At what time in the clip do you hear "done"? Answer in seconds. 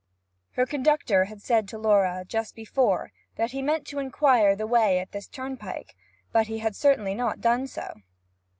7.39-7.67